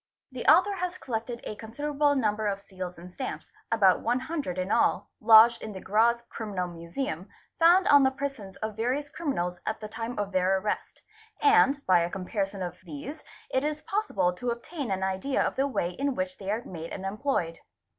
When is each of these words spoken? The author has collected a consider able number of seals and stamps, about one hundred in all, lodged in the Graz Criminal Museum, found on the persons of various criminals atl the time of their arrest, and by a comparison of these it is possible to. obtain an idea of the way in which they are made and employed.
The 0.31 0.47
author 0.47 0.73
has 0.77 0.97
collected 0.97 1.41
a 1.43 1.53
consider 1.55 1.93
able 1.93 2.15
number 2.15 2.47
of 2.47 2.59
seals 2.61 2.97
and 2.97 3.13
stamps, 3.13 3.51
about 3.71 3.99
one 4.01 4.19
hundred 4.21 4.57
in 4.57 4.71
all, 4.71 5.11
lodged 5.19 5.61
in 5.61 5.73
the 5.73 5.79
Graz 5.79 6.15
Criminal 6.27 6.67
Museum, 6.67 7.29
found 7.59 7.87
on 7.87 8.01
the 8.01 8.09
persons 8.09 8.55
of 8.63 8.75
various 8.75 9.11
criminals 9.11 9.59
atl 9.67 9.79
the 9.79 9.87
time 9.87 10.17
of 10.17 10.31
their 10.31 10.57
arrest, 10.57 11.03
and 11.39 11.85
by 11.85 11.99
a 11.99 12.09
comparison 12.09 12.63
of 12.63 12.79
these 12.83 13.23
it 13.51 13.63
is 13.63 13.83
possible 13.83 14.33
to. 14.33 14.49
obtain 14.49 14.89
an 14.89 15.03
idea 15.03 15.39
of 15.39 15.55
the 15.55 15.67
way 15.67 15.91
in 15.91 16.15
which 16.15 16.39
they 16.39 16.49
are 16.49 16.65
made 16.65 16.91
and 16.91 17.05
employed. 17.05 17.59